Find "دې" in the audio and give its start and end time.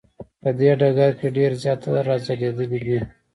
0.59-0.71